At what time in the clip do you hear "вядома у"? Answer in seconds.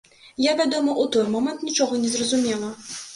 0.61-1.05